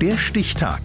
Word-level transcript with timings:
Der 0.00 0.16
Stichtag. 0.16 0.80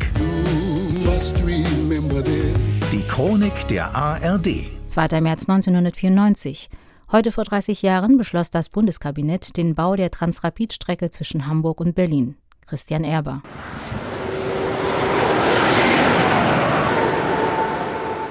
Die 2.91 3.03
Chronik 3.07 3.67
der 3.67 3.95
ARD. 3.95 4.47
2. 4.87 5.21
März 5.21 5.47
1994. 5.47 6.67
Heute 7.11 7.31
vor 7.31 7.43
30 7.43 7.83
Jahren 7.83 8.17
beschloss 8.17 8.49
das 8.49 8.69
Bundeskabinett 8.69 9.55
den 9.55 9.75
Bau 9.75 9.95
der 9.95 10.09
Transrapid-Strecke 10.09 11.11
zwischen 11.11 11.45
Hamburg 11.45 11.79
und 11.79 11.93
Berlin. 11.93 12.37
Christian 12.65 13.03
Erber. 13.03 13.43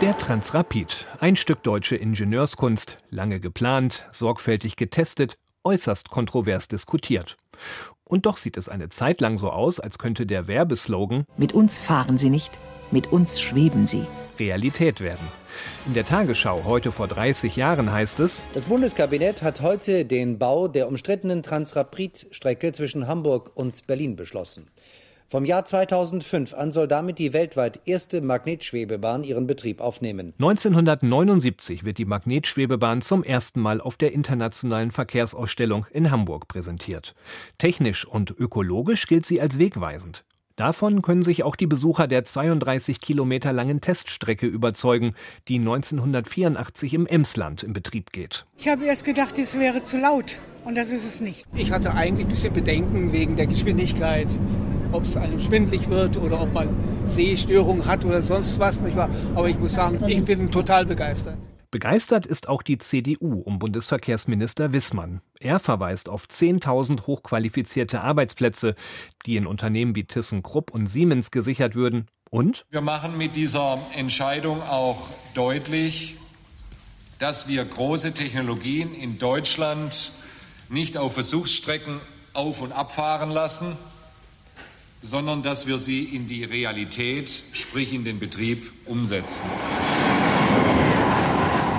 Der 0.00 0.18
Transrapid, 0.18 1.06
ein 1.20 1.36
Stück 1.36 1.62
deutsche 1.62 1.94
Ingenieurskunst, 1.94 2.98
lange 3.08 3.38
geplant, 3.38 4.04
sorgfältig 4.10 4.74
getestet, 4.74 5.38
äußerst 5.62 6.10
kontrovers 6.10 6.66
diskutiert. 6.66 7.36
Und 8.04 8.26
doch 8.26 8.36
sieht 8.36 8.56
es 8.56 8.68
eine 8.68 8.88
Zeit 8.88 9.20
lang 9.20 9.38
so 9.38 9.50
aus, 9.50 9.80
als 9.80 9.98
könnte 9.98 10.26
der 10.26 10.46
Werbeslogan 10.46 11.24
Mit 11.36 11.52
uns 11.52 11.78
fahren 11.78 12.18
Sie 12.18 12.30
nicht, 12.30 12.58
mit 12.90 13.12
uns 13.12 13.40
schweben 13.40 13.86
Sie 13.86 14.06
Realität 14.38 15.00
werden. 15.00 15.26
In 15.86 15.94
der 15.94 16.06
Tagesschau 16.06 16.64
heute 16.64 16.92
vor 16.92 17.08
30 17.08 17.56
Jahren 17.56 17.92
heißt 17.92 18.20
es, 18.20 18.42
das 18.54 18.64
Bundeskabinett 18.64 19.42
hat 19.42 19.60
heute 19.60 20.04
den 20.04 20.38
Bau 20.38 20.68
der 20.68 20.88
umstrittenen 20.88 21.42
Transrapid-Strecke 21.42 22.72
zwischen 22.72 23.06
Hamburg 23.06 23.52
und 23.54 23.86
Berlin 23.86 24.16
beschlossen. 24.16 24.68
Vom 25.32 25.46
Jahr 25.46 25.64
2005 25.64 26.52
an 26.52 26.72
soll 26.72 26.86
damit 26.86 27.18
die 27.18 27.32
weltweit 27.32 27.80
erste 27.86 28.20
Magnetschwebebahn 28.20 29.24
ihren 29.24 29.46
Betrieb 29.46 29.80
aufnehmen. 29.80 30.34
1979 30.38 31.84
wird 31.84 31.96
die 31.96 32.04
Magnetschwebebahn 32.04 33.00
zum 33.00 33.24
ersten 33.24 33.62
Mal 33.62 33.80
auf 33.80 33.96
der 33.96 34.12
internationalen 34.12 34.90
Verkehrsausstellung 34.90 35.86
in 35.90 36.10
Hamburg 36.10 36.48
präsentiert. 36.48 37.14
Technisch 37.56 38.06
und 38.06 38.30
ökologisch 38.38 39.06
gilt 39.06 39.24
sie 39.24 39.40
als 39.40 39.58
wegweisend. 39.58 40.22
Davon 40.56 41.00
können 41.00 41.22
sich 41.22 41.44
auch 41.44 41.56
die 41.56 41.66
Besucher 41.66 42.06
der 42.06 42.26
32 42.26 43.00
Kilometer 43.00 43.54
langen 43.54 43.80
Teststrecke 43.80 44.46
überzeugen, 44.46 45.14
die 45.48 45.58
1984 45.58 46.92
im 46.92 47.06
Emsland 47.06 47.62
in 47.62 47.72
Betrieb 47.72 48.12
geht. 48.12 48.44
Ich 48.58 48.68
habe 48.68 48.84
erst 48.84 49.06
gedacht, 49.06 49.38
es 49.38 49.58
wäre 49.58 49.82
zu 49.82 49.98
laut 49.98 50.40
und 50.66 50.76
das 50.76 50.92
ist 50.92 51.06
es 51.06 51.22
nicht. 51.22 51.46
Ich 51.54 51.70
hatte 51.70 51.94
eigentlich 51.94 52.26
ein 52.26 52.30
bisschen 52.30 52.52
Bedenken 52.52 53.14
wegen 53.14 53.36
der 53.36 53.46
Geschwindigkeit 53.46 54.28
ob 54.92 55.04
es 55.04 55.16
einem 55.16 55.40
schwindlig 55.40 55.88
wird 55.88 56.16
oder 56.16 56.40
ob 56.40 56.52
man 56.52 56.68
Sehstörungen 57.06 57.86
hat 57.86 58.04
oder 58.04 58.22
sonst 58.22 58.58
was. 58.58 58.80
Nicht 58.80 58.96
wahr? 58.96 59.10
Aber 59.34 59.48
ich 59.48 59.58
muss 59.58 59.74
sagen, 59.74 59.98
ich 60.06 60.24
bin 60.24 60.50
total 60.50 60.86
begeistert. 60.86 61.38
Begeistert 61.72 62.26
ist 62.26 62.50
auch 62.50 62.62
die 62.62 62.76
CDU 62.76 63.40
um 63.40 63.58
Bundesverkehrsminister 63.58 64.74
Wissmann. 64.74 65.22
Er 65.40 65.58
verweist 65.58 66.10
auf 66.10 66.26
10.000 66.26 67.06
hochqualifizierte 67.06 68.02
Arbeitsplätze, 68.02 68.74
die 69.24 69.36
in 69.36 69.46
Unternehmen 69.46 69.96
wie 69.96 70.04
ThyssenKrupp 70.04 70.70
und 70.70 70.84
Siemens 70.84 71.30
gesichert 71.30 71.74
würden. 71.74 72.08
Und? 72.28 72.66
Wir 72.68 72.82
machen 72.82 73.16
mit 73.16 73.36
dieser 73.36 73.78
Entscheidung 73.96 74.62
auch 74.62 75.08
deutlich, 75.32 76.16
dass 77.18 77.48
wir 77.48 77.64
große 77.64 78.12
Technologien 78.12 78.92
in 78.94 79.18
Deutschland 79.18 80.12
nicht 80.68 80.98
auf 80.98 81.14
Versuchsstrecken 81.14 82.00
auf- 82.34 82.60
und 82.60 82.72
abfahren 82.72 83.30
lassen, 83.30 83.78
sondern 85.02 85.42
dass 85.42 85.66
wir 85.66 85.78
sie 85.78 86.04
in 86.04 86.26
die 86.26 86.44
Realität, 86.44 87.42
sprich 87.52 87.92
in 87.92 88.04
den 88.04 88.18
Betrieb, 88.18 88.72
umsetzen. 88.86 89.48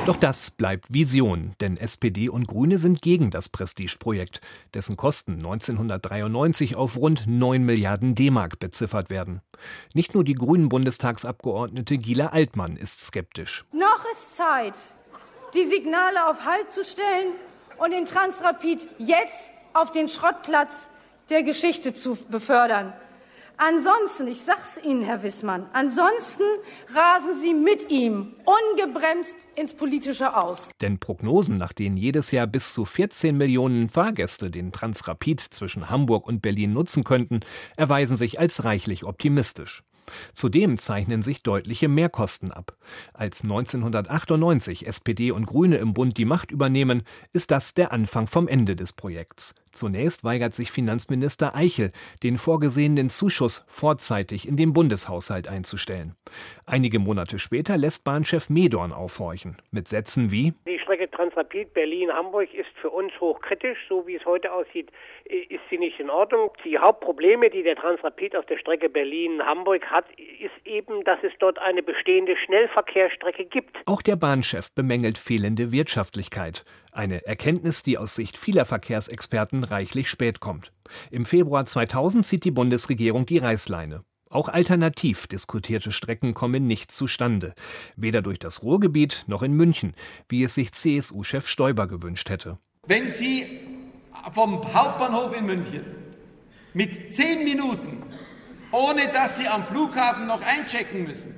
Doch 0.06 0.18
das 0.18 0.52
bleibt 0.52 0.94
Vision, 0.94 1.54
denn 1.62 1.78
SPD 1.78 2.28
und 2.28 2.46
Grüne 2.46 2.78
sind 2.78 3.02
gegen 3.02 3.32
das 3.32 3.48
Prestigeprojekt, 3.48 4.42
dessen 4.74 4.98
Kosten 4.98 5.36
1993 5.36 6.76
auf 6.76 6.98
rund 6.98 7.24
9 7.26 7.64
Milliarden 7.64 8.14
D-Mark 8.14 8.60
beziffert 8.60 9.10
werden. 9.10 9.40
Nicht 9.94 10.14
nur 10.14 10.26
die 10.26 10.36
grünen 10.36 10.68
Bundestagsabgeordnete 10.68 11.98
Gila 11.98 12.28
Altmann 12.28 12.76
ist 12.76 13.00
skeptisch. 13.00 13.64
Noch 13.72 14.04
ist 14.12 14.36
Zeit, 14.36 14.74
die 15.54 15.66
Signale 15.66 16.30
auf 16.30 16.46
Halt 16.46 16.74
zu 16.74 16.84
stellen 16.84 17.32
und 17.78 17.92
den 17.92 18.04
Transrapid 18.04 18.86
jetzt 18.98 19.52
auf 19.72 19.90
den 19.92 20.10
Schrottplatz 20.10 20.90
der 21.30 21.44
Geschichte 21.44 21.94
zu 21.94 22.18
befördern. 22.30 22.92
Ansonsten, 23.66 24.28
ich 24.28 24.42
sag's 24.42 24.78
Ihnen, 24.84 25.04
Herr 25.04 25.24
Wissmann, 25.24 25.68
ansonsten 25.72 26.44
rasen 26.94 27.42
Sie 27.42 27.54
mit 27.54 27.90
ihm 27.90 28.36
ungebremst 28.44 29.38
ins 29.56 29.74
Politische 29.74 30.36
aus. 30.36 30.72
Denn 30.82 31.00
Prognosen, 31.00 31.56
nach 31.56 31.72
denen 31.72 31.96
jedes 31.96 32.32
Jahr 32.32 32.46
bis 32.46 32.74
zu 32.74 32.84
14 32.84 33.38
Millionen 33.38 33.88
Fahrgäste 33.88 34.52
den 34.52 34.74
Transrapid 34.74 35.40
zwischen 35.40 35.90
Hamburg 35.90 36.28
und 36.28 36.42
Berlin 36.42 36.74
nutzen 36.74 37.06
könnten, 37.06 37.40
erweisen 37.78 38.18
sich 38.18 38.38
als 38.38 38.66
reichlich 38.66 39.06
optimistisch. 39.06 39.82
Zudem 40.34 40.78
zeichnen 40.78 41.22
sich 41.22 41.44
deutliche 41.44 41.88
Mehrkosten 41.88 42.52
ab. 42.52 42.76
Als 43.14 43.44
1998 43.44 44.88
SPD 44.88 45.32
und 45.32 45.46
Grüne 45.46 45.78
im 45.78 45.94
Bund 45.94 46.18
die 46.18 46.26
Macht 46.26 46.52
übernehmen, 46.52 47.04
ist 47.32 47.52
das 47.52 47.74
der 47.74 47.92
Anfang 47.92 48.28
vom 48.28 48.48
Ende 48.48 48.76
des 48.76 48.94
Projekts. 48.94 49.56
Zunächst 49.72 50.24
weigert 50.24 50.54
sich 50.54 50.72
Finanzminister 50.72 51.56
Eichel, 51.56 51.92
den 52.22 52.38
vorgesehenen 52.38 53.10
Zuschuss 53.10 53.66
vorzeitig 53.68 54.48
in 54.48 54.56
den 54.56 54.72
Bundeshaushalt 54.72 55.48
einzustellen. 55.48 56.16
Einige 56.66 57.00
Monate 57.00 57.40
später 57.40 57.76
lässt 57.78 58.04
Bahnchef 58.04 58.50
Medorn 58.50 58.94
aufhorchen, 58.94 59.58
mit 59.72 59.88
Sätzen 59.88 60.30
wie 60.30 60.54
Die 61.34 61.40
Strecke 61.40 61.50
Transrapid 61.50 61.74
Berlin-Hamburg 61.74 62.54
ist 62.54 62.70
für 62.80 62.90
uns 62.90 63.12
hochkritisch. 63.20 63.78
So 63.90 64.06
wie 64.06 64.16
es 64.16 64.26
heute 64.26 64.52
aussieht, 64.52 64.92
ist 65.26 65.62
sie 65.70 65.78
nicht 65.78 66.00
in 66.00 66.10
Ordnung. 66.10 66.52
Die 66.64 66.78
Hauptprobleme, 66.78 67.50
die 67.50 67.64
der 67.64 67.76
Transrapid 67.76 68.36
auf 68.36 68.46
der 68.46 68.58
Strecke 68.58 68.90
Berlin-Hamburg 68.90 69.86
hat, 69.88 70.06
ist 70.18 70.66
eben, 70.66 71.04
dass 71.06 71.20
es 71.24 71.32
dort 71.40 71.60
eine 71.60 71.82
bestehende 71.82 72.36
Schnellverkehrsstrecke 72.38 73.46
gibt. 73.46 73.78
Auch 73.86 74.02
der 74.02 74.16
Bahnchef 74.16 74.72
bemängelt 74.74 75.18
fehlende 75.18 75.72
Wirtschaftlichkeit. 75.72 76.66
Eine 76.92 77.26
Erkenntnis, 77.26 77.84
die 77.84 77.98
aus 77.98 78.16
Sicht 78.16 78.38
vieler 78.38 78.66
Verkehrsexperten 78.66 79.64
reichlich 79.64 80.10
spät 80.10 80.40
kommt. 80.40 80.72
Im 81.12 81.26
Februar 81.26 81.66
2000 81.66 82.26
zieht 82.26 82.44
die 82.44 82.52
Bundesregierung 82.52 83.26
die 83.26 83.40
Reißleine. 83.40 84.04
Auch 84.34 84.50
alternativ 84.50 85.28
diskutierte 85.28 85.92
Strecken 85.92 86.34
kommen 86.34 86.66
nicht 86.66 86.92
zustande. 86.92 87.54
Weder 87.96 88.24
durch 88.24 88.40
das 88.40 88.64
Ruhrgebiet 88.64 89.26
noch 89.28 89.44
in 89.44 89.54
München, 89.54 89.94
wie 90.28 90.44
es 90.44 90.56
sich 90.56 90.72
CSU-Chef 90.72 91.48
Stoiber 91.48 91.88
gewünscht 91.88 92.32
hätte. 92.32 92.58
Wenn 92.88 93.12
Sie 93.12 93.46
vom 94.32 94.74
Hauptbahnhof 94.74 95.38
in 95.38 95.46
München 95.46 95.84
mit 96.74 97.14
zehn 97.14 97.44
Minuten, 97.44 98.02
ohne 98.72 99.08
dass 99.14 99.38
Sie 99.38 99.48
am 99.48 99.66
Flughafen 99.66 100.26
noch 100.26 100.42
einchecken 100.42 101.04
müssen, 101.04 101.38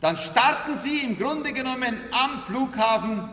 dann 0.00 0.16
starten 0.16 0.76
Sie 0.76 1.04
im 1.04 1.16
Grunde 1.16 1.52
genommen 1.52 2.00
am 2.10 2.40
Flughafen 2.40 3.28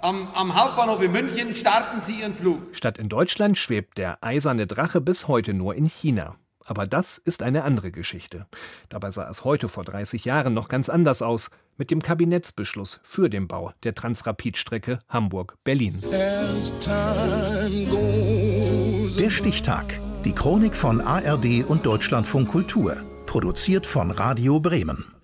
am, 0.00 0.28
am, 0.34 0.54
Hauptbahnhof 0.54 1.00
in 1.00 1.10
München 1.10 1.54
starten 1.54 2.00
Sie 2.00 2.20
Ihren 2.20 2.34
Flug. 2.34 2.76
Statt 2.76 2.98
in 2.98 3.08
Deutschland 3.08 3.56
schwebt 3.56 3.96
der 3.96 4.22
eiserne 4.22 4.66
Drache 4.66 5.00
bis 5.00 5.26
heute 5.26 5.54
nur 5.54 5.74
in 5.74 5.86
China. 5.86 6.36
Aber 6.66 6.86
das 6.86 7.16
ist 7.16 7.42
eine 7.42 7.64
andere 7.64 7.90
Geschichte. 7.90 8.46
Dabei 8.88 9.10
sah 9.10 9.28
es 9.30 9.44
heute 9.44 9.68
vor 9.68 9.84
30 9.84 10.24
Jahren 10.24 10.52
noch 10.52 10.68
ganz 10.68 10.88
anders 10.88 11.22
aus 11.22 11.50
mit 11.78 11.90
dem 11.90 12.02
Kabinettsbeschluss 12.02 13.00
für 13.02 13.30
den 13.30 13.48
Bau 13.48 13.72
der 13.84 13.94
Transrapidstrecke 13.94 14.98
Hamburg-Berlin. 15.08 16.02
Der 19.18 19.30
Stichtag. 19.30 20.00
Die 20.24 20.32
Chronik 20.32 20.74
von 20.74 21.00
ARD 21.00 21.64
und 21.66 21.86
Deutschlandfunk 21.86 22.48
Kultur. 22.48 22.96
Produziert 23.26 23.86
von 23.86 24.10
Radio 24.10 24.58
Bremen. 24.60 25.15